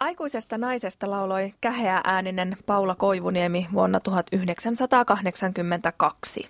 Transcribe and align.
Aikuisesta 0.00 0.58
naisesta 0.58 1.10
lauloi 1.10 1.54
käheä 1.60 2.00
ääninen 2.04 2.56
Paula 2.66 2.94
Koivuniemi 2.94 3.68
vuonna 3.72 4.00
1982. 4.00 6.48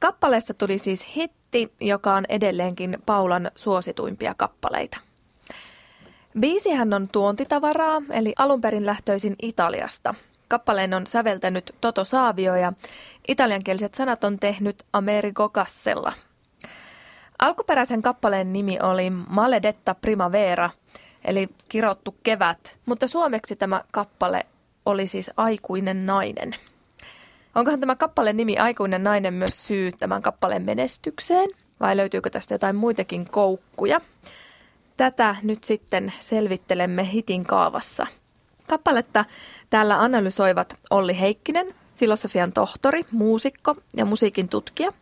Kappaleessa 0.00 0.54
tuli 0.54 0.78
siis 0.78 1.16
hitti, 1.16 1.72
joka 1.80 2.14
on 2.14 2.24
edelleenkin 2.28 2.98
Paulan 3.06 3.50
suosituimpia 3.54 4.34
kappaleita. 4.36 4.98
Biisihän 6.40 6.92
on 6.92 7.08
tuontitavaraa, 7.08 8.02
eli 8.10 8.32
alun 8.38 8.60
perin 8.60 8.86
lähtöisin 8.86 9.36
Italiasta. 9.42 10.14
Kappaleen 10.48 10.94
on 10.94 11.06
säveltänyt 11.06 11.74
Toto 11.80 12.04
Saavio 12.04 12.56
ja 12.56 12.72
italiankieliset 13.28 13.94
sanat 13.94 14.24
on 14.24 14.38
tehnyt 14.38 14.82
Amerigo 14.92 15.48
Cassella. 15.48 16.12
Alkuperäisen 17.38 18.02
kappaleen 18.02 18.52
nimi 18.52 18.78
oli 18.82 19.10
Maledetta 19.10 19.94
Primavera, 19.94 20.70
eli 21.24 21.48
kirottu 21.68 22.16
kevät, 22.22 22.78
mutta 22.86 23.08
suomeksi 23.08 23.56
tämä 23.56 23.82
kappale 23.92 24.46
oli 24.86 25.06
siis 25.06 25.30
Aikuinen 25.36 26.06
nainen. 26.06 26.54
Onkohan 27.54 27.80
tämä 27.80 27.96
kappaleen 27.96 28.36
nimi 28.36 28.56
Aikuinen 28.56 29.04
nainen 29.04 29.34
myös 29.34 29.66
syy 29.66 29.92
tämän 29.92 30.22
kappaleen 30.22 30.62
menestykseen, 30.62 31.50
vai 31.80 31.96
löytyykö 31.96 32.30
tästä 32.30 32.54
jotain 32.54 32.76
muitakin 32.76 33.30
koukkuja? 33.30 34.00
Tätä 34.96 35.36
nyt 35.42 35.64
sitten 35.64 36.12
selvittelemme 36.18 37.12
hitin 37.12 37.44
kaavassa. 37.44 38.06
Kappaletta 38.68 39.24
täällä 39.70 40.00
analysoivat 40.00 40.78
Olli 40.90 41.20
Heikkinen, 41.20 41.74
filosofian 41.96 42.52
tohtori, 42.52 43.04
muusikko 43.10 43.76
ja 43.96 44.04
musiikin 44.04 44.48
tutkija, 44.48 44.92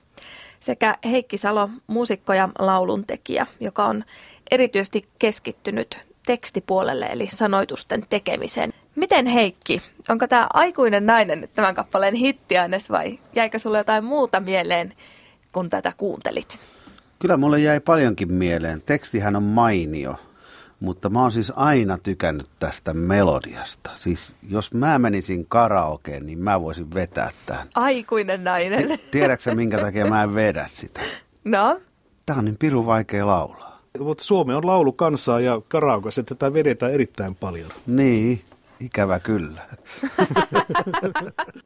sekä 0.60 0.98
Heikki 1.04 1.38
Salo, 1.38 1.68
muusikko 1.86 2.32
ja 2.32 2.48
lauluntekijä, 2.58 3.46
joka 3.60 3.84
on 3.84 4.04
erityisesti 4.50 5.08
keskittynyt 5.18 6.05
tekstipuolelle 6.26 7.06
eli 7.06 7.28
sanoitusten 7.30 8.06
tekemiseen. 8.08 8.72
Miten 8.96 9.26
Heikki, 9.26 9.82
onko 10.08 10.26
tämä 10.26 10.46
aikuinen 10.54 11.06
nainen 11.06 11.40
nyt 11.40 11.50
tämän 11.54 11.74
kappaleen 11.74 12.14
hittiaines 12.14 12.90
vai 12.90 13.18
jäikö 13.34 13.58
sulle 13.58 13.78
jotain 13.78 14.04
muuta 14.04 14.40
mieleen, 14.40 14.92
kun 15.52 15.68
tätä 15.68 15.92
kuuntelit? 15.96 16.60
Kyllä 17.18 17.36
mulle 17.36 17.60
jäi 17.60 17.80
paljonkin 17.80 18.32
mieleen. 18.32 18.82
Tekstihän 18.82 19.36
on 19.36 19.42
mainio, 19.42 20.14
mutta 20.80 21.08
mä 21.08 21.20
oon 21.20 21.32
siis 21.32 21.52
aina 21.56 21.98
tykännyt 21.98 22.50
tästä 22.58 22.94
melodiasta. 22.94 23.90
Siis 23.94 24.34
jos 24.48 24.74
mä 24.74 24.98
menisin 24.98 25.46
karaokeen, 25.48 26.26
niin 26.26 26.38
mä 26.38 26.60
voisin 26.60 26.94
vetää 26.94 27.30
tämän. 27.46 27.68
Aikuinen 27.74 28.44
nainen. 28.44 28.98
Tiedätkö 29.10 29.54
minkä 29.54 29.78
takia 29.78 30.06
mä 30.06 30.22
en 30.22 30.34
vedä 30.34 30.64
sitä? 30.68 31.00
No? 31.44 31.80
Tää 32.26 32.36
on 32.36 32.44
niin 32.44 32.56
pirun 32.58 32.86
vaikea 32.86 33.26
laulaa. 33.26 33.75
Mutta 33.98 34.24
Suomi 34.24 34.54
on 34.54 34.66
laulu 34.66 34.92
kansaa 34.92 35.40
ja 35.40 35.60
karaokeessa 35.68 36.22
tätä 36.22 36.52
vedetään 36.52 36.92
erittäin 36.92 37.34
paljon. 37.34 37.70
Niin, 37.86 38.42
ikävä 38.80 39.18
kyllä. 39.18 39.60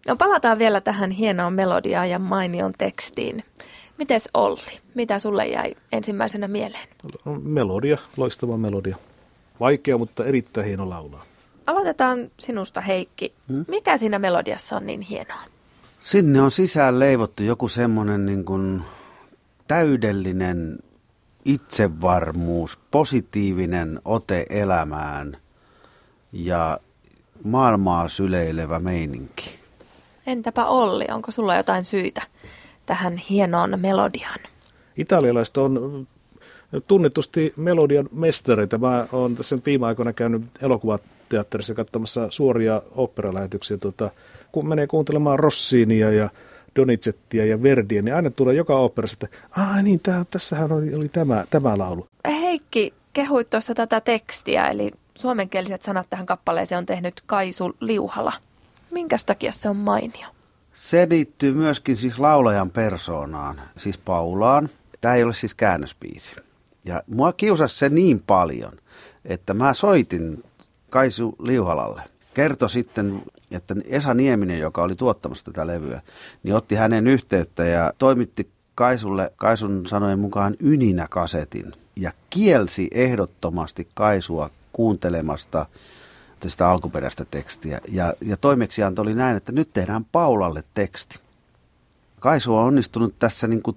no 0.09 0.17
palataan 0.17 0.59
vielä 0.59 0.81
tähän 0.81 1.11
hienoon 1.11 1.53
melodiaan 1.53 2.11
ja 2.11 2.19
mainion 2.19 2.73
tekstiin. 2.79 3.45
Mites 3.99 4.29
Olli, 4.35 4.81
mitä 4.95 5.19
sulle 5.19 5.47
jäi 5.47 5.75
ensimmäisenä 5.93 6.49
mieleen? 6.49 6.89
Melodia, 7.43 7.99
loistava 8.17 8.57
melodia. 8.57 8.97
Vaikea, 9.61 9.99
mutta 9.99 10.25
erittäin 10.25 10.67
hieno 10.67 10.89
laulaa. 10.89 11.25
Aloitetaan 11.67 12.31
sinusta 12.39 12.81
Heikki. 12.81 13.33
Hmm? 13.49 13.65
Mikä 13.69 13.97
siinä 13.97 14.19
melodiassa 14.19 14.77
on 14.77 14.87
niin 14.87 15.01
hienoa? 15.01 15.41
Sinne 16.01 16.41
on 16.41 16.51
sisään 16.51 16.99
leivottu 16.99 17.43
joku 17.43 17.69
semmoinen 17.69 18.27
niin 18.27 18.45
kuin 18.45 18.83
täydellinen 19.69 20.79
itsevarmuus, 21.45 22.79
positiivinen 22.91 24.01
ote 24.05 24.47
elämään 24.51 25.37
ja 26.33 26.81
maailmaa 27.45 28.09
syleilevä 28.09 28.79
meininki. 28.79 29.59
Entäpä 30.27 30.67
Olli, 30.67 31.07
onko 31.13 31.31
sulla 31.31 31.57
jotain 31.57 31.85
syitä 31.85 32.23
tähän 32.87 33.17
hienoon 33.17 33.81
melodiaan? 33.81 34.41
Italialaiset 34.97 35.57
on 35.57 36.07
tunnetusti 36.87 37.53
melodian 37.57 38.09
mestareita. 38.13 38.79
Mä 38.79 39.07
oon 39.13 39.37
tässä 39.37 39.59
viime 39.67 39.87
aikoina 39.87 40.13
käynyt 40.13 40.43
elokuvateatterissa 40.63 41.75
katsomassa 41.75 42.27
suoria 42.31 42.83
operalähetyksiä. 42.97 43.77
Tuota, 43.77 44.11
kun 44.53 44.69
menee 44.69 44.87
kuuntelemaan 44.87 45.39
Rossinia 45.39 46.11
ja 46.11 46.31
Donizettia 46.77 47.45
ja 47.47 47.63
Verdiä, 47.63 48.03
niin 48.03 48.15
aina 48.15 48.31
tulee 48.31 48.55
joka 48.55 48.79
operassa, 48.79 49.19
että 49.23 49.39
Aa, 49.61 49.83
niin, 49.83 50.01
tää, 50.01 50.25
tässähän 50.31 50.73
oli, 50.73 50.95
oli 50.95 51.09
tämä, 51.09 51.45
tämä 51.51 51.79
laulu. 51.79 52.07
Heikki, 52.29 52.95
kehuit 53.13 53.51
tuossa 53.51 53.75
tätä 53.75 54.01
tekstiä, 54.01 54.69
eli 54.69 54.91
suomenkieliset 55.15 55.83
sanat 55.83 56.07
tähän 56.11 56.27
kappaleeseen 56.27 56.79
on 56.79 56.87
tehnyt 56.87 57.23
Kaisu 57.27 57.77
Liuhala. 57.81 58.33
Minkä 58.91 59.17
takia 59.27 59.53
se 59.53 59.69
on 59.69 59.77
mainio? 59.77 60.27
Se 60.75 61.07
liittyy 61.11 61.55
myöskin 61.55 61.97
siis 61.97 62.19
laulajan 62.19 62.71
persoonaan, 62.71 63.61
siis 63.77 63.99
Paulaan. 63.99 64.69
Tämä 65.01 65.15
ei 65.15 65.25
ole 65.25 65.35
siis 65.35 65.55
käännöspiisi. 65.55 66.31
Ja 66.85 67.03
mua 67.07 67.33
kiusasi 67.33 67.79
se 67.79 67.89
niin 67.89 68.23
paljon, 68.27 68.73
että 69.25 69.55
mä 69.55 69.75
soitin 69.75 70.45
Kaisu 70.91 71.35
Liuhalalle. 71.39 72.03
Kerto 72.35 72.69
sitten, 72.69 73.23
että 73.51 73.75
Esa 73.85 74.15
Nieminen, 74.15 74.59
joka 74.59 74.83
oli 74.83 74.97
tuottamassa 74.97 75.45
tätä 75.45 75.67
levyä, 75.67 76.01
niin 76.43 76.55
otti 76.55 76.75
hänen 76.75 77.07
yhteyttä 77.07 77.65
ja 77.65 77.93
toimitti 77.99 78.51
Kaisulle 78.75 79.33
Kaisun 79.37 79.87
sanojen 79.87 80.19
mukaan 80.19 80.57
yninäkasetin 80.61 81.73
ja 81.97 82.13
kielsi 82.31 82.89
ehdottomasti 82.93 83.89
Kaisua 83.95 84.51
kuuntelemasta 84.73 85.67
sitä 86.49 86.71
alkuperäistä 86.71 87.25
tekstiä. 87.31 87.81
Ja, 87.89 88.15
ja 88.21 88.37
toimeksianto 88.37 89.03
oli 89.03 89.15
näin, 89.15 89.37
että 89.37 89.53
nyt 89.53 89.73
tehdään 89.73 90.05
Paulalle 90.05 90.65
teksti. 90.75 91.21
Kaisu 92.21 92.57
on 92.57 92.65
onnistunut 92.65 93.15
tässä 93.19 93.47
niin 93.47 93.63
kuin, 93.63 93.77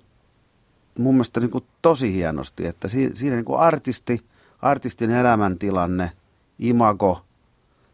mun 0.98 1.16
mielestä 1.16 1.40
niin 1.40 1.52
kuin 1.52 1.64
tosi 1.82 2.14
hienosti, 2.14 2.68
että 2.68 2.88
siinä, 2.88 3.16
siinä 3.16 3.36
niin 3.36 3.46
kuin 3.46 3.60
artisti, 3.60 4.22
artistin 4.62 5.12
elämäntilanne, 5.12 6.12
imago 6.60 7.26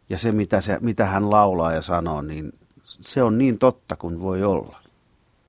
ja 0.09 0.17
se 0.17 0.31
mitä, 0.31 0.61
se, 0.61 0.77
mitä 0.81 1.05
hän 1.05 1.31
laulaa 1.31 1.73
ja 1.73 1.81
sanoo, 1.81 2.21
niin 2.21 2.53
se 2.83 3.23
on 3.23 3.37
niin 3.37 3.59
totta 3.59 3.95
kuin 3.95 4.21
voi 4.21 4.43
olla. 4.43 4.77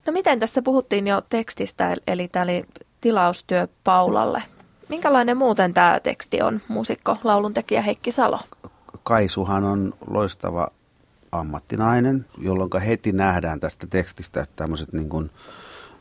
No 0.06 0.12
miten 0.12 0.38
tässä 0.38 0.62
puhuttiin 0.62 1.06
jo 1.06 1.22
tekstistä, 1.28 1.94
eli 2.06 2.28
tämä 2.28 2.42
oli 2.42 2.64
tilaustyö 3.00 3.68
Paulalle. 3.84 4.42
Minkälainen 4.88 5.36
muuten 5.36 5.74
tämä 5.74 6.00
teksti 6.02 6.42
on, 6.42 6.60
muusikko, 6.68 7.16
lauluntekijä 7.24 7.82
Heikki 7.82 8.10
Salo? 8.10 8.40
Kaisuhan 9.02 9.64
on 9.64 9.94
loistava 10.06 10.68
ammattinainen, 11.32 12.26
jolloin 12.38 12.70
heti 12.86 13.12
nähdään 13.12 13.60
tästä 13.60 13.86
tekstistä, 13.86 14.42
että 14.42 14.56
tämmöiset 14.56 14.92
niin 14.92 15.08
kuin 15.08 15.30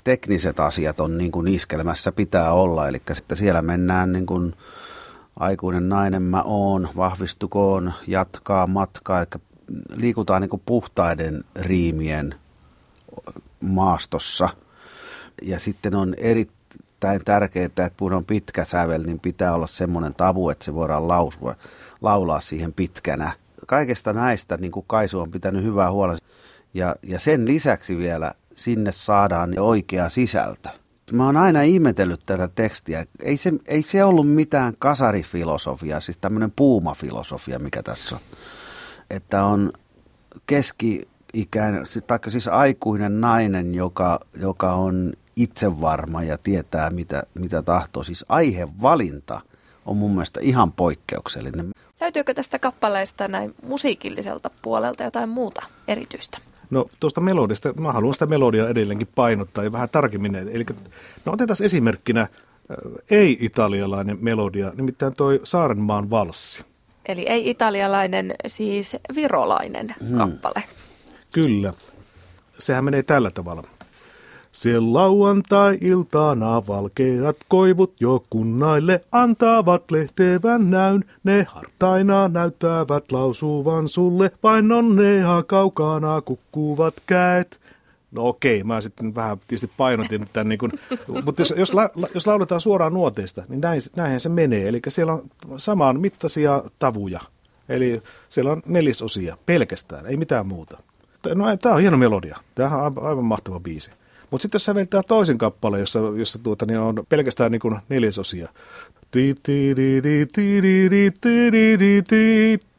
tekniset 0.03 0.59
asiat 0.59 0.99
on 0.99 1.17
niin 1.17 1.31
kuin 1.31 1.47
iskelmässä 1.47 2.11
pitää 2.11 2.53
olla. 2.53 2.87
Eli 2.87 3.01
sitten 3.13 3.37
siellä 3.37 3.61
mennään 3.61 4.11
niin 4.13 4.25
kuin 4.25 4.55
aikuinen 5.35 5.90
nainen 5.90 6.22
mä 6.22 6.41
oon, 6.41 6.90
vahvistukoon, 6.95 7.94
jatkaa 8.07 8.67
matkaa, 8.67 9.19
eli 9.19 9.41
liikutaan 9.95 10.41
niin 10.41 10.62
puhtaiden 10.66 11.44
riimien 11.56 12.35
maastossa. 13.62 14.50
Ja 15.41 15.59
sitten 15.59 15.95
on 15.95 16.13
erittäin 16.18 17.22
tärkeää, 17.25 17.66
että 17.66 17.91
kun 17.97 18.13
on 18.13 18.25
pitkä 18.25 18.66
sävel, 18.66 19.03
niin 19.03 19.19
pitää 19.19 19.53
olla 19.53 19.68
semmoinen 19.68 20.13
tavu, 20.13 20.50
että 20.50 20.66
se 20.66 20.73
voidaan 20.73 21.07
lausua, 21.07 21.56
laulaa 22.01 22.41
siihen 22.41 22.73
pitkänä. 22.73 23.31
Kaikesta 23.68 24.13
näistä 24.13 24.57
niin 24.57 24.72
kuin 24.72 24.85
Kaisu 24.88 25.19
on 25.19 25.31
pitänyt 25.31 25.63
hyvää 25.63 25.91
huolta. 25.91 26.25
Ja, 26.73 26.95
ja 27.03 27.19
sen 27.19 27.47
lisäksi 27.47 27.97
vielä 27.97 28.31
sinne 28.56 28.91
saadaan 28.91 29.59
oikea 29.59 30.09
sisältö. 30.09 30.69
Mä 31.11 31.25
oon 31.25 31.37
aina 31.37 31.61
ihmetellyt 31.61 32.19
tätä 32.25 32.49
tekstiä. 32.55 33.05
Ei 33.21 33.37
se, 33.37 33.53
ei 33.67 33.81
se 33.81 34.03
ollut 34.03 34.29
mitään 34.29 34.73
kasarifilosofia, 34.79 35.99
siis 35.99 36.17
tämmöinen 36.17 36.51
puumafilosofia, 36.55 37.59
mikä 37.59 37.83
tässä 37.83 38.15
on. 38.15 38.21
Että 39.09 39.44
on 39.44 39.73
keski-ikäinen, 40.47 41.83
tai 42.07 42.19
siis 42.27 42.47
aikuinen 42.47 43.21
nainen, 43.21 43.75
joka, 43.75 44.19
joka 44.39 44.73
on 44.73 45.13
itsevarma 45.35 46.23
ja 46.23 46.38
tietää, 46.38 46.89
mitä, 46.89 47.23
mitä 47.33 47.62
tahtoo. 47.62 48.03
Siis 48.03 48.25
aihevalinta 48.29 49.41
on 49.85 49.97
mun 49.97 50.12
mielestä 50.12 50.39
ihan 50.44 50.71
poikkeuksellinen. 50.71 51.69
Löytyykö 52.01 52.33
tästä 52.33 52.59
kappaleesta 52.59 53.27
näin 53.27 53.55
musiikilliselta 53.63 54.50
puolelta 54.62 55.03
jotain 55.03 55.29
muuta 55.29 55.62
erityistä? 55.88 56.38
No 56.69 56.86
tuosta 57.00 57.21
melodista, 57.21 57.74
mä 57.74 57.92
haluan 57.92 58.13
sitä 58.13 58.25
melodiaa 58.25 58.69
edelleenkin 58.69 59.10
painottaa 59.16 59.63
ja 59.63 59.71
vähän 59.71 59.89
tarkemmin. 59.89 60.36
Eli 60.36 60.66
no 61.25 61.33
otetaan 61.33 61.63
esimerkkinä 61.63 62.21
äh, 62.21 62.27
ei-italialainen 63.12 64.18
melodia, 64.21 64.71
nimittäin 64.75 65.13
toi 65.13 65.39
Saarenmaan 65.44 66.10
valssi. 66.10 66.63
Eli 67.06 67.21
ei-italialainen, 67.21 68.33
siis 68.48 68.98
virolainen 69.16 69.95
hmm. 70.07 70.18
kappale. 70.18 70.63
Kyllä. 71.31 71.74
Sehän 72.60 72.83
menee 72.83 73.04
tällä 73.04 73.31
tavalla. 73.31 73.63
Se 74.51 74.80
lauantai-iltana 74.80 76.68
valkeat 76.68 77.38
koivut 77.48 77.94
jo 78.00 78.25
kunnaille 78.30 79.01
antavat 79.12 79.92
lehtevän 79.92 80.69
näyn. 80.69 81.06
Ne 81.24 81.46
hartaina 81.50 82.28
näyttävät 82.28 83.12
lausuvan 83.12 83.88
sulle, 83.88 84.31
vain 84.44 84.72
onnea 84.72 85.44
kaukana 85.44 86.22
kukkuvat 86.22 86.94
käet. 87.06 87.60
No 88.12 88.28
okei, 88.28 88.63
mä 88.63 88.81
sitten 88.81 89.16
vähän 89.16 89.38
tietysti 89.38 89.72
painotin 89.78 90.30
tämän, 90.34 90.50
niin 90.50 90.60
kuin, 90.60 90.72
mutta 91.25 91.42
jos, 91.42 91.54
jos, 91.57 91.74
la, 91.74 91.90
jos 92.13 92.28
lauletaan 92.28 92.62
suoraan 92.62 92.94
nuoteista, 92.94 93.44
niin 93.50 93.62
näin, 93.62 93.81
näinhän 93.96 94.19
se 94.19 94.30
menee. 94.30 94.68
Eli 94.68 94.81
siellä 94.88 95.13
on 95.13 95.30
samaan 95.57 96.00
mittaisia 96.00 96.63
tavuja. 96.80 97.19
Eli 97.69 98.01
siellä 98.30 98.51
on 98.51 98.62
nelisosia 98.66 99.38
pelkästään, 99.46 100.06
ei 100.06 100.18
mitään 100.18 100.48
muuta. 100.48 100.78
No 101.36 101.57
tämä 101.57 101.75
on 101.75 101.81
hieno 101.81 101.98
melodia. 101.98 102.38
Tämä 102.56 102.75
on 102.75 102.84
aivan, 102.84 103.04
aivan 103.04 103.25
mahtava 103.25 103.60
biisi. 103.60 103.92
Mutta 104.31 104.41
sitten 104.41 104.55
jos 104.55 104.65
säveltää 104.65 105.03
toisen 105.03 105.37
kappaleen, 105.37 105.79
jossa, 105.79 105.99
jossa 105.99 106.39
tuota, 106.43 106.65
niin 106.65 106.79
on 106.79 107.03
pelkästään 107.09 107.51
niin 107.51 107.59
kuin 107.59 107.75
neljäsosia. 107.89 108.49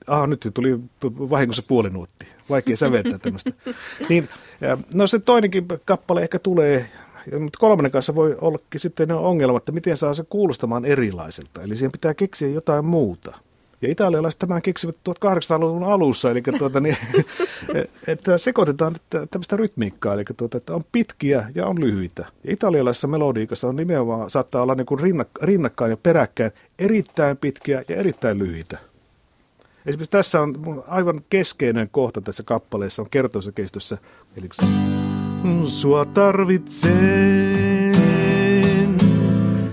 Ah, 0.06 0.28
nyt 0.28 0.48
tuli 0.54 0.80
vahingossa 1.04 1.62
puolinuotti. 1.68 2.26
Vaikea 2.50 2.76
säveltää 2.76 3.18
tämmöistä. 3.18 3.50
Niin, 4.08 4.28
no 4.94 5.06
se 5.06 5.18
toinenkin 5.18 5.66
kappale 5.84 6.22
ehkä 6.22 6.38
tulee, 6.38 6.90
mutta 7.38 7.58
kolmannen 7.58 7.92
kanssa 7.92 8.14
voi 8.14 8.36
ollakin 8.40 8.80
sitten 8.80 9.12
ongelma, 9.12 9.58
että 9.58 9.72
miten 9.72 9.96
saa 9.96 10.14
se 10.14 10.24
kuulostamaan 10.28 10.84
erilaiselta. 10.84 11.62
Eli 11.62 11.76
siihen 11.76 11.92
pitää 11.92 12.14
keksiä 12.14 12.48
jotain 12.48 12.84
muuta. 12.84 13.38
Ja 13.82 13.90
italialaiset 13.90 14.38
tämän 14.38 14.62
keksivät 14.62 14.96
1800-luvun 15.08 15.84
alussa, 15.84 16.30
eli 16.30 16.42
tuota, 16.58 16.80
niin, 16.80 16.96
että 18.06 18.38
sekoitetaan 18.38 18.96
tämmöistä 19.30 19.56
rytmiikkaa, 19.56 20.14
eli 20.14 20.24
tuota, 20.36 20.56
että 20.56 20.74
on 20.74 20.84
pitkiä 20.92 21.50
ja 21.54 21.66
on 21.66 21.80
lyhyitä. 21.80 22.26
Ja 22.44 22.52
italialaisessa 22.52 23.08
melodiikassa 23.08 23.68
on 23.68 23.76
nimenomaan, 23.76 24.30
saattaa 24.30 24.62
olla 24.62 24.74
niin 24.74 24.86
kuin 24.86 25.00
rinnakkain 25.42 25.90
ja 25.90 25.96
peräkkäin 25.96 26.52
erittäin 26.78 27.36
pitkiä 27.36 27.84
ja 27.88 27.96
erittäin 27.96 28.38
lyhyitä. 28.38 28.78
Esimerkiksi 29.86 30.10
tässä 30.10 30.40
on 30.40 30.84
aivan 30.86 31.20
keskeinen 31.30 31.88
kohta 31.92 32.20
tässä 32.20 32.42
kappaleessa, 32.42 33.02
on 33.02 33.10
kertoisakeistössä. 33.10 33.98
Eli 34.36 34.48
sua 35.66 36.04
tarvitsen. 36.04 36.90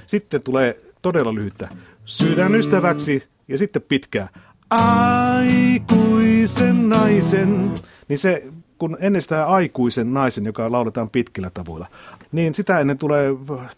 Sitten 0.08 0.44
tulee 0.44 0.80
todella 1.02 1.36
lyhyttä. 1.36 1.70
Sydänystäväksi 2.06 3.24
ja 3.48 3.58
sitten 3.58 3.82
pitkää 3.82 4.30
aikuisen 4.70 6.90
naisen, 6.90 7.72
niin 8.08 8.18
se, 8.20 8.44
kun 8.78 8.98
ennen 9.00 9.22
sitä 9.22 9.46
aikuisen 9.48 10.14
naisen, 10.14 10.46
joka 10.46 10.72
lauletaan 10.72 11.10
pitkillä 11.10 11.50
tavoilla, 11.50 11.88
niin 12.32 12.54
sitä 12.54 12.80
ennen 12.80 12.98
tulee 12.98 13.30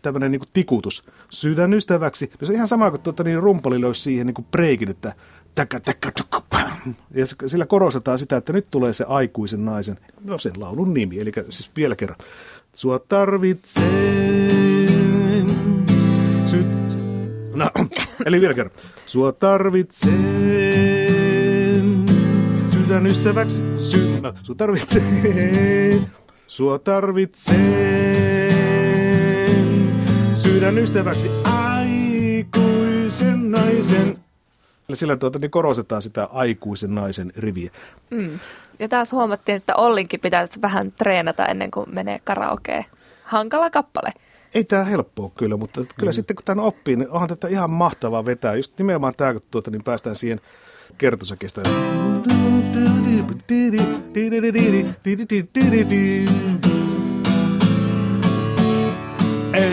tämmöinen 0.01 0.31
niin 0.31 0.41
tikutus 0.53 1.03
sydänystäväksi. 1.29 2.31
No 2.41 2.45
se 2.45 2.51
on 2.51 2.55
ihan 2.55 2.67
sama 2.67 2.91
kuin 2.91 3.01
tuota, 3.01 3.23
niin 3.23 3.43
rumpali 3.43 3.81
löysi 3.81 4.01
siihen 4.01 4.27
niin 4.27 4.45
breikin, 4.51 4.89
että 4.89 5.13
täkä, 5.55 5.79
täkä, 5.79 6.11
täkä, 6.11 6.69
ja 7.13 7.25
sillä 7.45 7.65
korostetaan 7.65 8.19
sitä, 8.19 8.37
että 8.37 8.53
nyt 8.53 8.67
tulee 8.71 8.93
se 8.93 9.05
aikuisen 9.07 9.65
naisen, 9.65 9.97
no 10.23 10.37
sen 10.37 10.53
laulun 10.57 10.93
nimi, 10.93 11.19
eli 11.19 11.31
siis 11.49 11.71
vielä 11.75 11.95
kerran. 11.95 12.17
Sua 12.73 12.99
tarvitsen, 12.99 13.83
sy- 16.45 16.65
No, 17.55 17.69
eli 18.25 18.41
vielä 18.41 18.53
kerran. 18.53 18.75
Sua 19.05 19.31
tarvitsen 19.31 20.19
sydän 22.71 23.05
ystäväksi. 23.05 23.63
Sy- 23.77 24.21
no, 24.21 24.33
sua 24.43 24.55
tarvitsen. 24.55 25.03
Sua 26.47 26.79
tarvitsen 26.79 27.59
sydän 30.33 30.77
ystäväksi 30.77 31.31
aikuisen 31.43 33.51
naisen. 33.51 34.17
Eli 34.89 34.95
sillä 34.95 35.17
tuota, 35.17 35.39
niin 35.39 35.51
korostetaan 35.51 36.01
sitä 36.01 36.27
aikuisen 36.33 36.95
naisen 36.95 37.31
riviä. 37.37 37.71
Mm. 38.09 38.39
Ja 38.79 38.89
taas 38.89 39.11
huomattiin, 39.11 39.55
että 39.55 39.75
Ollinkin 39.75 40.19
pitää 40.19 40.47
vähän 40.61 40.91
treenata 40.91 41.45
ennen 41.45 41.71
kuin 41.71 41.85
menee 41.93 42.19
karaokeen. 42.23 42.85
Hankala 43.23 43.69
kappale. 43.69 44.09
Ei 44.53 44.63
tämä 44.63 44.83
helppoa 44.83 45.31
kyllä, 45.37 45.57
mutta 45.57 45.81
kyllä 45.97 46.09
mm. 46.09 46.13
sitten 46.13 46.35
kun 46.35 46.45
tämän 46.45 46.65
oppii, 46.65 46.95
niin 46.95 47.09
onhan 47.09 47.29
tätä 47.29 47.47
ihan 47.47 47.69
mahtavaa 47.69 48.25
vetää. 48.25 48.55
Just 48.55 48.77
nimenomaan 48.77 49.13
tämä, 49.17 49.33
kun 49.33 49.41
tuota, 49.51 49.71
niin 49.71 49.83
päästään 49.83 50.15
siihen 50.15 50.41
kertosäkestä. 50.97 51.61
En 59.53 59.71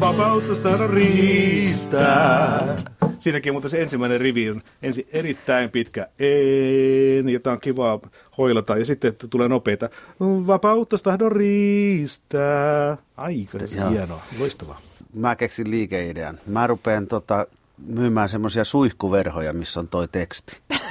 vapautta 0.00 0.86
riistää. 0.86 2.76
Siinäkin 3.18 3.52
mutta 3.52 3.68
se 3.68 3.82
ensimmäinen 3.82 4.20
rivi 4.20 4.50
on 4.50 4.62
ensin 4.82 5.08
erittäin 5.12 5.70
pitkä 5.70 6.08
en, 6.18 7.28
jota 7.28 7.52
on 7.52 7.60
kiva 7.60 8.00
hoilata, 8.38 8.78
ja 8.78 8.84
sitten 8.84 9.08
että 9.08 9.28
tulee 9.28 9.48
nopeita 9.48 9.88
vapautta 10.20 10.96
tahdon 11.02 11.32
riistää. 11.32 12.96
Aika 13.16 13.58
hienoa, 13.90 14.22
loistavaa. 14.38 14.80
Mä 15.14 15.36
keksin 15.36 15.70
liikeidean. 15.70 16.38
Mä 16.46 16.66
rupean 16.66 17.06
tota, 17.06 17.46
myymään 17.86 18.28
semmoisia 18.28 18.64
suihkuverhoja, 18.64 19.52
missä 19.52 19.80
on 19.80 19.88
toi 19.88 20.08
teksti. 20.08 20.60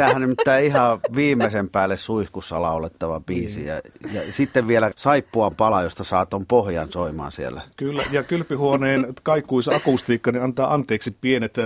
Tämähän 0.00 0.22
nimittäin 0.22 0.66
ihan 0.66 1.00
viimeisen 1.16 1.68
päälle 1.70 1.96
suihkussa 1.96 2.62
laulettava 2.62 3.20
biisi. 3.20 3.56
Niin. 3.56 3.66
Ja, 3.66 3.74
ja 4.12 4.32
sitten 4.32 4.68
vielä 4.68 4.90
saippuan 4.96 5.54
pala, 5.56 5.82
josta 5.82 6.04
saa 6.04 6.26
ton 6.26 6.46
pohjan 6.46 6.92
soimaan 6.92 7.32
siellä. 7.32 7.62
Kyllä, 7.76 8.02
ja 8.10 8.22
kylpyhuoneen 8.22 9.14
kaikkuisa 9.22 9.76
akustiikka 9.76 10.32
niin 10.32 10.42
antaa 10.42 10.74
anteeksi 10.74 11.16
pienet 11.20 11.58
äh, 11.58 11.64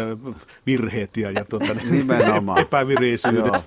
virheet 0.66 1.16
ja, 1.16 1.30
ja 1.30 1.44
tuota, 1.44 1.74
Nimenomaan. 1.90 2.60
epävireisyydet. 2.60 3.64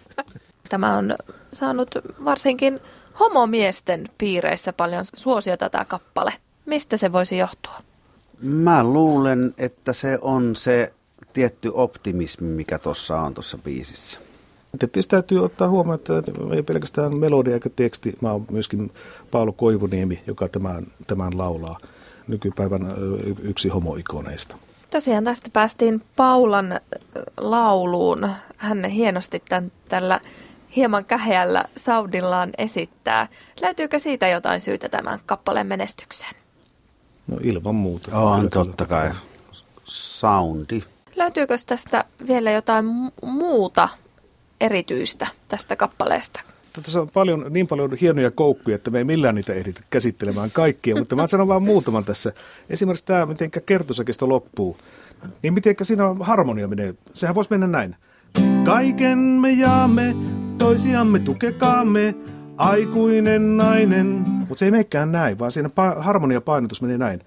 Tämä 0.69 0.98
on 0.98 1.16
saanut 1.54 1.90
varsinkin 2.25 2.80
homomiesten 3.19 4.10
piireissä 4.18 4.74
paljon 4.74 5.06
suosiota 5.14 5.69
tämä 5.69 5.86
kappale. 5.86 6.34
Mistä 6.66 6.98
se 6.98 7.12
voisi 7.12 7.38
johtua? 7.38 7.78
Mä 8.42 8.84
luulen, 8.84 9.54
että 9.58 9.94
se 9.94 10.18
on 10.22 10.56
se 10.56 10.94
tietty 11.34 11.72
optimismi, 11.74 12.48
mikä 12.48 12.80
tuossa 12.80 13.19
on 13.19 13.34
tuossa 13.34 13.58
biisissä. 13.58 14.26
Tietysti 14.80 15.10
täytyy 15.12 15.46
ottaa 15.46 15.69
huomioon, 15.69 16.00
että 16.00 16.31
ei 16.56 16.64
pelkästään 16.64 17.16
melodia 17.16 17.54
eikä 17.54 17.69
teksti, 17.75 18.18
vaan 18.24 18.46
myöskin 18.52 18.92
Paolo 19.31 19.52
Koivuniemi, 19.52 20.24
joka 20.28 20.50
tämän, 20.50 20.86
tämän 21.08 21.38
laulaa 21.38 21.78
nykypäivän 22.28 22.94
yksi 23.42 23.69
homoikoneista. 23.69 24.58
Tosiaan 24.90 25.24
tästä 25.24 25.50
päästiin 25.54 26.02
Paulan 26.16 26.80
lauluun. 27.38 28.30
Hän 28.57 28.83
hienosti 28.86 29.44
tämän, 29.50 29.71
tällä 29.90 30.19
hieman 30.76 31.06
käheällä 31.06 31.66
saudillaan 31.78 32.50
esittää. 32.57 33.28
Löytyykö 33.62 34.00
siitä 34.00 34.28
jotain 34.28 34.62
syytä 34.62 34.90
tämän 34.90 35.19
kappaleen 35.26 35.68
menestykseen? 35.68 36.36
No 37.28 37.38
ilman 37.42 37.76
muuta. 37.76 38.19
On 38.19 38.50
totta 38.50 38.86
kai. 38.86 39.12
Soundi. 39.83 40.83
Löytyykö 41.16 41.56
tästä 41.66 42.04
vielä 42.28 42.52
jotain 42.52 42.86
muuta 43.21 43.90
erityistä 44.61 45.28
tästä 45.47 45.76
kappaleesta? 45.76 46.42
Tässä 46.83 47.02
on 47.02 47.09
paljon, 47.14 47.45
niin 47.49 47.68
paljon 47.68 47.92
hienoja 48.02 48.31
koukkuja, 48.31 48.76
että 48.76 48.92
me 48.92 48.97
ei 48.97 49.04
millään 49.04 49.35
niitä 49.35 49.54
ehditä 49.54 49.81
käsittelemään 49.90 50.52
kaikkia, 50.52 50.95
mutta 50.95 51.16
mä 51.16 51.28
sanon 51.28 51.47
vain 51.47 51.64
muutaman 51.64 52.06
tässä. 52.06 52.33
Esimerkiksi 52.69 53.06
tämä, 53.06 53.26
miten 53.26 53.52
kertosäkistä 53.66 54.30
loppuu. 54.30 54.78
Niin 55.44 55.54
miten 55.54 55.76
siinä 55.81 56.07
on 56.07 56.18
harmonia 56.21 56.68
menee. 56.68 56.94
Sehän 57.14 57.35
voisi 57.35 57.49
mennä 57.49 57.68
näin. 57.68 57.95
Kaiken 58.66 59.18
me 59.18 59.52
jaamme, 59.52 60.16
toisiamme 60.57 61.19
tukekaamme, 61.19 62.16
aikuinen 62.57 63.57
nainen. 63.57 64.06
Mutta 64.07 64.59
se 64.59 64.66
ei 64.66 64.71
menekään 64.71 65.11
näin, 65.11 65.40
vaan 65.40 65.52
siinä 65.52 65.69
pa- 65.69 66.02
harmoniapainotus 66.02 66.81
menee 66.81 66.97
näin. 66.97 67.21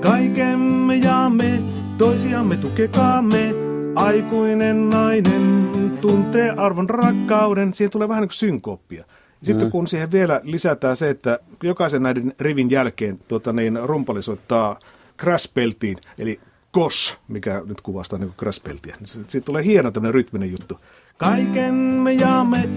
Kaiken 0.00 0.58
me 0.58 0.96
jaamme, 0.96 1.62
toisiamme 1.98 2.56
tukekaamme, 2.56 3.54
aikuinen 3.94 4.90
nainen 4.90 5.67
tuntee 5.90 6.50
arvon 6.50 6.90
rakkauden. 6.90 7.74
Siihen 7.74 7.90
tulee 7.90 8.08
vähän 8.08 8.20
niin 8.20 8.28
kuin 8.28 8.36
synkooppia. 8.36 9.04
Sitten 9.42 9.66
mm. 9.66 9.70
kun 9.70 9.86
siihen 9.86 10.12
vielä 10.12 10.40
lisätään 10.44 10.96
se, 10.96 11.10
että 11.10 11.38
jokaisen 11.62 12.02
näiden 12.02 12.34
rivin 12.40 12.70
jälkeen 12.70 13.18
tuota 13.28 13.52
niin, 13.52 13.78
rumpali 13.82 14.22
soittaa 14.22 14.78
crash-peltiin, 15.18 15.96
eli 16.18 16.40
kos, 16.70 17.18
mikä 17.28 17.62
nyt 17.66 17.80
kuvastaa 17.80 18.18
niin 18.18 18.32
crash-peltiä. 18.38 18.96
Niin 19.00 19.24
siitä 19.28 19.44
tulee 19.44 19.64
hieno 19.64 19.90
tämmöinen 19.90 20.14
rytminen 20.14 20.50
juttu. 20.50 20.80
Kaiken 21.16 21.74
me 21.74 22.12
jaamme, 22.12 22.68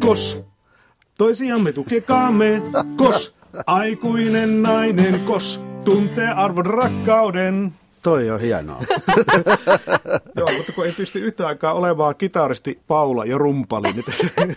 kos. 0.00 0.44
Toisiamme 1.18 1.72
tukekaamme, 1.72 2.62
kos. 2.96 3.34
Aikuinen 3.66 4.62
nainen, 4.62 5.20
kos. 5.20 5.62
Tuntee 5.84 6.28
arvon 6.28 6.66
rakkauden. 6.66 7.72
Toi 8.02 8.30
on 8.30 8.40
hienoa. 8.40 8.82
Joo, 10.36 10.52
mutta 10.56 10.72
kun 10.72 10.86
ei 10.86 10.92
pysty 10.92 11.18
yhtä 11.18 11.46
aikaa 11.46 11.72
olemaan 11.72 12.14
kitaristi 12.16 12.80
Paula 12.86 13.24
ja 13.24 13.38
rumpali. 13.38 13.92
Niin 13.92 14.56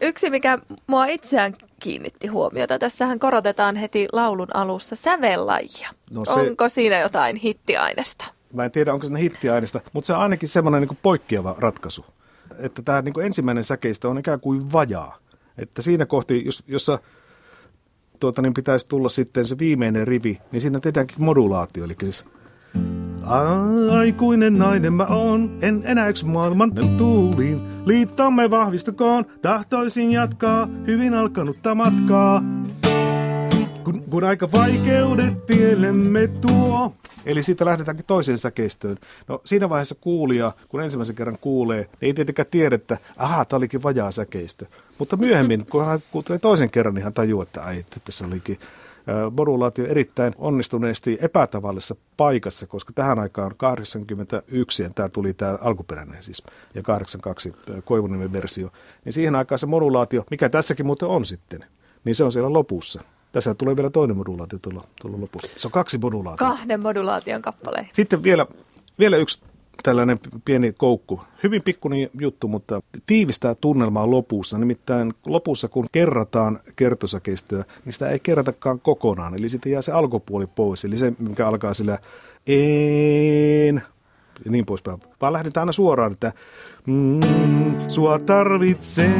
Yksi, 0.00 0.30
mikä 0.30 0.58
mua 0.86 1.06
itseään 1.06 1.56
kiinnitti 1.80 2.26
huomiota, 2.26 2.78
tässähän 2.78 3.18
korotetaan 3.18 3.76
heti 3.76 4.08
laulun 4.12 4.56
alussa 4.56 4.96
sävellajia. 4.96 5.90
No 6.10 6.24
se... 6.24 6.30
Onko 6.30 6.68
siinä 6.68 7.00
jotain 7.00 7.36
hittiainesta? 7.36 8.24
Mä 8.52 8.64
en 8.64 8.70
tiedä, 8.70 8.94
onko 8.94 9.06
se 9.06 9.18
hittiaineesta, 9.18 9.80
mutta 9.92 10.06
se 10.06 10.12
on 10.12 10.20
ainakin 10.20 10.48
semmoinen 10.48 10.82
niin 10.82 10.98
poikkeava 11.02 11.54
ratkaisu. 11.58 12.04
Että 12.58 12.82
tämä 12.82 13.02
niin 13.02 13.20
ensimmäinen 13.22 13.64
säkeistö 13.64 14.08
on 14.08 14.18
ikään 14.18 14.40
kuin 14.40 14.72
vajaa. 14.72 15.18
Että 15.58 15.82
siinä 15.82 16.06
kohti, 16.06 16.44
jos, 16.44 16.62
jossa 16.66 16.98
tuota, 18.20 18.42
niin 18.42 18.54
pitäisi 18.54 18.88
tulla 18.88 19.08
sitten 19.08 19.46
se 19.46 19.58
viimeinen 19.58 20.08
rivi, 20.08 20.40
niin 20.52 20.60
siinä 20.60 20.80
tehdäänkin 20.80 21.24
modulaatio. 21.24 21.84
Eli 21.84 21.96
siis 22.00 22.24
Aikuinen 23.90 24.58
nainen 24.58 24.92
mä 24.92 25.06
oon, 25.06 25.58
en 25.62 25.82
enää 25.84 26.08
yksi 26.08 26.24
maailman 26.24 26.72
tuuliin. 26.98 27.60
Liittomme 27.86 28.50
vahvistukoon, 28.50 29.26
tahtoisin 29.42 30.12
jatkaa 30.12 30.68
hyvin 30.86 31.14
alkanutta 31.14 31.74
matkaa. 31.74 32.42
Kun, 33.84 34.02
kun 34.02 34.24
aika 34.24 34.48
vaikeudet 34.52 35.46
tiellemme 35.46 36.28
tuo. 36.28 36.94
Eli 37.26 37.42
siitä 37.42 37.64
lähdetäänkin 37.64 38.06
toiseen 38.06 38.38
säkeistöön. 38.38 38.96
No 39.28 39.40
siinä 39.44 39.68
vaiheessa 39.68 39.94
kuulija, 40.00 40.52
kun 40.68 40.82
ensimmäisen 40.82 41.16
kerran 41.16 41.38
kuulee, 41.40 41.80
niin 41.80 41.96
ei 42.02 42.14
tietenkään 42.14 42.48
tiedä, 42.50 42.74
että 42.74 42.98
aha, 43.16 43.44
tämä 43.44 43.58
olikin 43.58 43.82
vajaa 43.82 44.10
säkeistö. 44.10 44.66
Mutta 45.00 45.16
myöhemmin, 45.16 45.66
kun 45.66 45.86
hän 45.86 46.02
kuuntelee 46.10 46.38
toisen 46.38 46.70
kerran, 46.70 46.94
niin 46.94 47.04
hän 47.04 47.12
tajuaa, 47.12 47.42
että 47.42 47.62
ai, 47.62 47.78
että 47.78 48.00
tässä 48.04 48.26
olikin 48.26 48.58
modulaatio 49.36 49.86
erittäin 49.86 50.34
onnistuneesti 50.38 51.18
epätavallisessa 51.20 51.94
paikassa, 52.16 52.66
koska 52.66 52.92
tähän 52.92 53.18
aikaan 53.18 53.54
81, 53.56 54.82
ja 54.82 54.90
tämä 54.90 55.08
tuli 55.08 55.34
tämä 55.34 55.58
alkuperäinen 55.60 56.22
siis, 56.22 56.42
ja 56.74 56.82
82 56.82 57.52
Koivuniemen 57.84 58.32
versio, 58.32 58.70
niin 59.04 59.12
siihen 59.12 59.34
aikaan 59.34 59.58
se 59.58 59.66
modulaatio, 59.66 60.24
mikä 60.30 60.48
tässäkin 60.48 60.86
muuten 60.86 61.08
on 61.08 61.24
sitten, 61.24 61.64
niin 62.04 62.14
se 62.14 62.24
on 62.24 62.32
siellä 62.32 62.52
lopussa. 62.52 63.02
Tässä 63.32 63.54
tulee 63.54 63.76
vielä 63.76 63.90
toinen 63.90 64.16
modulaatio 64.16 64.58
tuolla, 64.58 64.84
tuolla 65.00 65.20
lopussa. 65.20 65.48
Se 65.56 65.68
on 65.68 65.72
kaksi 65.72 65.98
modulaatiota. 65.98 66.54
Kahden 66.54 66.80
modulaation 66.80 67.42
kappale. 67.42 67.88
Sitten 67.92 68.22
vielä, 68.22 68.46
vielä 68.98 69.16
yksi 69.16 69.42
tällainen 69.82 70.20
pieni 70.44 70.72
koukku. 70.72 71.20
Hyvin 71.42 71.62
pikkuinen 71.62 72.10
juttu, 72.20 72.48
mutta 72.48 72.82
tiivistää 73.06 73.54
tunnelmaa 73.54 74.10
lopussa. 74.10 74.58
Nimittäin 74.58 75.14
lopussa, 75.26 75.68
kun 75.68 75.86
kerrataan 75.92 76.60
kertosäkeistöä, 76.76 77.64
niin 77.84 77.92
sitä 77.92 78.08
ei 78.08 78.20
kerratakaan 78.20 78.80
kokonaan. 78.80 79.34
Eli 79.34 79.48
sitten 79.48 79.72
jää 79.72 79.82
se 79.82 79.92
alkupuoli 79.92 80.46
pois. 80.46 80.84
Eli 80.84 80.96
se, 80.96 81.12
mikä 81.18 81.48
alkaa 81.48 81.74
sillä 81.74 81.98
en 82.46 83.82
ja 84.44 84.50
niin 84.50 84.66
poispäin. 84.66 85.00
Vaan 85.20 85.32
lähdetään 85.32 85.62
aina 85.62 85.72
suoraan, 85.72 86.12
että 86.12 86.32
mm, 86.86 87.20
sua 87.88 88.18
tarvitsen 88.18 89.10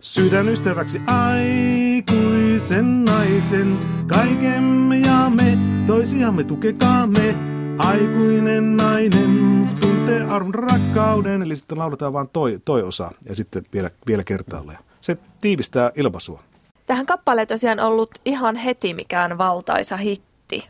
sydänystäväksi 0.00 1.00
aikuisen 1.06 3.04
naisen. 3.04 3.78
Kaiken 4.06 4.62
me 4.62 4.98
jaamme, 4.98 5.58
toisiamme 5.86 6.44
tukekaamme. 6.44 7.51
Aikuinen 7.78 8.76
nainen 8.76 9.70
tuntee 9.80 10.22
arvon 10.22 10.54
rakkauden, 10.54 11.42
eli 11.42 11.56
sitten 11.56 11.78
lauletaan 11.78 12.12
vain 12.12 12.28
toi, 12.32 12.60
toi 12.64 12.82
osa 12.82 13.10
ja 13.28 13.34
sitten 13.34 13.66
vielä, 13.72 13.90
vielä 14.06 14.24
kertaalleen. 14.24 14.78
Se 15.00 15.16
tiivistää 15.40 15.90
ilmaisua. 15.96 16.40
Tähän 16.86 17.06
kappaleen 17.06 17.48
tosiaan 17.48 17.80
ollut 17.80 18.10
ihan 18.24 18.56
heti 18.56 18.94
mikään 18.94 19.38
valtaisa 19.38 19.96
hitti, 19.96 20.68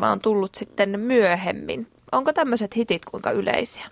vaan 0.00 0.20
tullut 0.20 0.54
sitten 0.54 1.00
myöhemmin. 1.00 1.86
Onko 2.12 2.32
tämmöiset 2.32 2.76
hitit 2.76 3.04
kuinka 3.04 3.30
yleisiä? 3.30 3.84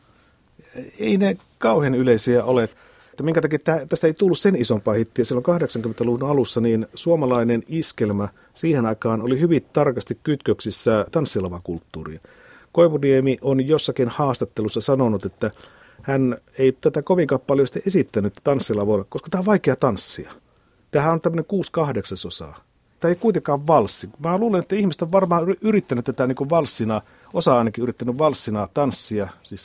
Ei 1.00 1.16
ne 1.16 1.36
kauhean 1.58 1.94
yleisiä 1.94 2.44
ole. 2.44 2.68
Että 3.16 3.24
minkä 3.24 3.40
takia 3.40 3.58
tästä 3.88 4.06
ei 4.06 4.14
tullut 4.14 4.38
sen 4.38 4.56
isompaa 4.56 4.94
hittiä. 4.94 5.24
Silloin 5.24 5.46
80-luvun 5.46 6.30
alussa 6.30 6.60
niin 6.60 6.86
suomalainen 6.94 7.62
iskelmä 7.68 8.28
siihen 8.54 8.86
aikaan 8.86 9.22
oli 9.22 9.40
hyvin 9.40 9.66
tarkasti 9.72 10.18
kytköksissä 10.22 11.06
tanssilovakulttuuriin. 11.10 12.20
Koivuniemi 12.72 13.38
on 13.42 13.66
jossakin 13.66 14.08
haastattelussa 14.08 14.80
sanonut, 14.80 15.24
että 15.24 15.50
hän 16.02 16.36
ei 16.58 16.72
tätä 16.80 17.02
kovinkaan 17.02 17.40
paljon 17.46 17.66
esittänyt 17.86 18.34
tanssilavoilla, 18.44 19.06
koska 19.08 19.30
tämä 19.30 19.40
on 19.40 19.46
vaikea 19.46 19.76
tanssia. 19.76 20.32
Tämähän 20.90 21.12
on 21.12 21.20
tämmöinen 21.20 21.44
6 21.44 21.72
kahdeksasosaa. 21.72 22.60
Tämä 23.00 23.10
ei 23.10 23.16
kuitenkaan 23.16 23.66
valssi. 23.66 24.10
Mä 24.18 24.38
luulen, 24.38 24.60
että 24.60 24.76
ihmiset 24.76 25.02
on 25.02 25.12
varmaan 25.12 25.56
yrittänyt 25.60 26.04
tätä 26.04 26.26
niin 26.26 26.36
kuin 26.36 26.50
valssina, 26.50 27.02
osa 27.34 27.58
ainakin 27.58 27.82
yrittänyt 27.82 28.18
valssina 28.18 28.68
tanssia. 28.74 29.28
Siis... 29.42 29.62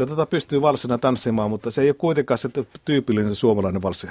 Kyllä 0.00 0.10
tätä 0.10 0.26
pystyy 0.26 0.62
valssina 0.62 0.98
tanssimaan, 0.98 1.50
mutta 1.50 1.70
se 1.70 1.82
ei 1.82 1.88
ole 1.88 1.94
kuitenkaan 1.94 2.38
se 2.38 2.48
tyypillinen 2.84 3.34
suomalainen 3.34 3.82
valssi 3.82 4.06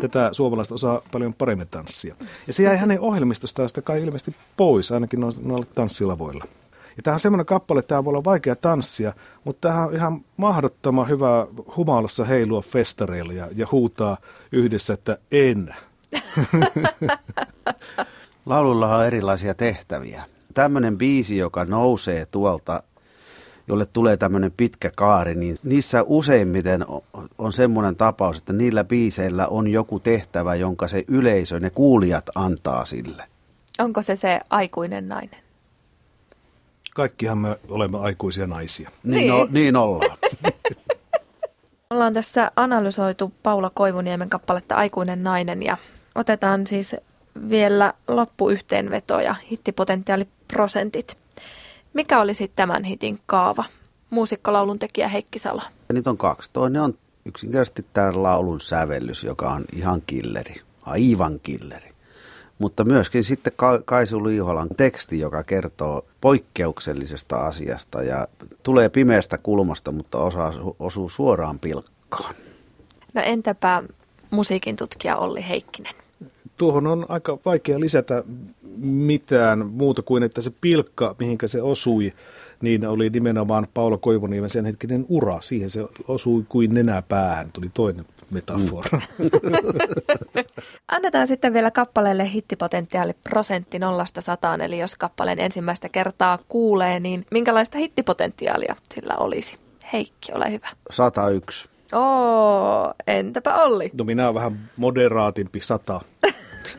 tätä 0.00 0.28
suomalaista 0.32 0.74
osaa 0.74 1.02
paljon 1.12 1.34
paremmin 1.34 1.68
tanssia. 1.70 2.14
Ja 2.46 2.52
se 2.52 2.62
jäi 2.62 2.76
hänen 2.76 3.00
ohjelmistostaan 3.00 3.68
sitä 3.68 3.82
kai 3.82 4.02
ilmeisesti 4.02 4.34
pois, 4.56 4.92
ainakin 4.92 5.20
noilla 5.20 5.66
tanssilavoilla. 5.74 6.44
Ja 6.96 7.02
tämä 7.02 7.14
on 7.14 7.20
semmoinen 7.20 7.46
kappale, 7.46 7.82
tämä 7.82 8.04
voi 8.04 8.10
olla 8.10 8.24
vaikea 8.24 8.56
tanssia, 8.56 9.12
mutta 9.44 9.68
tämä 9.68 9.86
on 9.86 9.94
ihan 9.94 10.24
mahdottoman 10.36 11.08
hyvä 11.08 11.46
humalassa 11.76 12.24
heilua 12.24 12.62
festareilla 12.62 13.32
ja, 13.32 13.48
ja 13.56 13.66
huutaa 13.72 14.18
yhdessä, 14.52 14.94
että 14.94 15.18
en. 15.32 15.74
Laululla 18.46 18.96
on 18.96 19.06
erilaisia 19.06 19.54
tehtäviä. 19.54 20.24
Tämmöinen 20.54 20.98
biisi, 20.98 21.36
joka 21.36 21.64
nousee 21.64 22.26
tuolta 22.26 22.82
jolle 23.70 23.86
tulee 23.86 24.16
tämmöinen 24.16 24.52
pitkä 24.56 24.90
kaari, 24.96 25.34
niin 25.34 25.56
niissä 25.62 26.02
useimmiten 26.06 26.86
on 27.38 27.52
semmoinen 27.52 27.96
tapaus, 27.96 28.38
että 28.38 28.52
niillä 28.52 28.84
biiseillä 28.84 29.46
on 29.46 29.68
joku 29.68 30.00
tehtävä, 30.00 30.54
jonka 30.54 30.88
se 30.88 31.04
yleisö, 31.08 31.60
ne 31.60 31.70
kuulijat 31.70 32.30
antaa 32.34 32.84
sille. 32.84 33.24
Onko 33.78 34.02
se 34.02 34.16
se 34.16 34.40
aikuinen 34.50 35.08
nainen? 35.08 35.40
Kaikkihan 36.94 37.38
me 37.38 37.58
olemme 37.68 37.98
aikuisia 37.98 38.46
naisia. 38.46 38.90
Niin, 39.02 39.14
niin. 39.14 39.28
No, 39.28 39.48
niin 39.50 39.76
ollaan. 39.76 40.18
Ollaan 41.90 42.12
tässä 42.12 42.52
analysoitu 42.56 43.32
Paula 43.42 43.70
Koivuniemen 43.74 44.30
kappaletta 44.30 44.74
Aikuinen 44.74 45.22
nainen 45.22 45.62
ja 45.62 45.76
otetaan 46.14 46.66
siis 46.66 46.96
vielä 47.48 47.94
loppuyhteenveto 48.08 49.20
ja 49.20 49.34
hittipotentiaaliprosentit. 50.50 51.18
Mikä 51.94 52.20
oli 52.20 52.34
sitten 52.34 52.56
tämän 52.56 52.84
hitin 52.84 53.20
kaava? 53.26 53.64
Muusikkalaulun 54.10 54.78
tekijä 54.78 55.08
Heikki 55.08 55.38
Sala. 55.38 55.62
Ja 55.88 55.94
nyt 55.94 56.06
on 56.06 56.18
kaksi. 56.18 56.50
Toinen 56.52 56.82
on 56.82 56.94
yksinkertaisesti 57.24 57.82
tämä 57.92 58.12
laulun 58.14 58.60
sävellys, 58.60 59.24
joka 59.24 59.50
on 59.50 59.64
ihan 59.72 60.02
killeri, 60.06 60.54
aivan 60.82 61.40
killeri. 61.42 61.90
Mutta 62.58 62.84
myöskin 62.84 63.24
sitten 63.24 63.52
Kaisu 63.84 64.24
Liiholan 64.24 64.68
teksti, 64.76 65.20
joka 65.20 65.42
kertoo 65.42 66.04
poikkeuksellisesta 66.20 67.36
asiasta 67.36 68.02
ja 68.02 68.28
tulee 68.62 68.88
pimeästä 68.88 69.38
kulmasta, 69.38 69.92
mutta 69.92 70.18
osaa, 70.18 70.52
osuu 70.78 71.08
suoraan 71.08 71.58
pilkkaan. 71.58 72.34
No 73.14 73.22
entäpä 73.22 73.82
musiikin 74.30 74.76
tutkija 74.76 75.16
Olli 75.16 75.48
Heikkinen? 75.48 75.94
Tuohon 76.60 76.86
on 76.86 77.06
aika 77.08 77.38
vaikea 77.44 77.80
lisätä 77.80 78.24
mitään 78.76 79.66
muuta 79.66 80.02
kuin, 80.02 80.22
että 80.22 80.40
se 80.40 80.50
pilkka, 80.60 81.16
mihinkä 81.18 81.46
se 81.46 81.62
osui, 81.62 82.12
niin 82.62 82.86
oli 82.86 83.10
nimenomaan 83.10 83.66
Paula 83.74 83.96
Koivuniemen 83.96 84.50
sen 84.50 84.64
hetkinen 84.64 85.06
ura. 85.08 85.40
Siihen 85.40 85.70
se 85.70 85.86
osui 86.08 86.44
kuin 86.48 86.74
nenäpäähän, 86.74 87.50
tuli 87.52 87.70
toinen 87.74 88.04
metafora. 88.30 89.00
Mm. 89.18 89.30
Annetaan 90.96 91.26
sitten 91.26 91.52
vielä 91.52 91.70
kappaleelle 91.70 92.32
hittipotentiaali 92.32 93.12
prosentti 93.30 93.78
nollasta 93.78 94.20
sataan, 94.20 94.60
eli 94.60 94.78
jos 94.78 94.94
kappaleen 94.94 95.40
ensimmäistä 95.40 95.88
kertaa 95.88 96.38
kuulee, 96.48 97.00
niin 97.00 97.26
minkälaista 97.30 97.78
hittipotentiaalia 97.78 98.76
sillä 98.94 99.16
olisi? 99.16 99.56
Heikki, 99.92 100.32
ole 100.32 100.50
hyvä. 100.50 100.68
101. 100.90 101.68
Oo, 101.92 102.94
entäpä 103.06 103.54
Olli? 103.54 103.90
No 103.92 104.04
minä 104.04 104.24
olen 104.24 104.34
vähän 104.34 104.70
moderaatimpi 104.76 105.60
sata. 105.60 106.00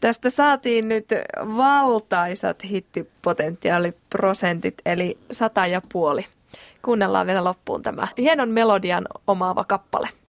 Tästä 0.00 0.30
saatiin 0.30 0.88
nyt 0.88 1.08
valtaisat 1.56 2.64
hittipotentiaaliprosentit, 2.64 4.74
eli 4.86 5.18
sata 5.32 5.66
ja 5.66 5.82
puoli. 5.92 6.26
Kuunnellaan 6.84 7.26
vielä 7.26 7.44
loppuun 7.44 7.82
tämä 7.82 8.08
hienon 8.18 8.48
melodian 8.48 9.04
omaava 9.26 9.64
kappale. 9.64 10.08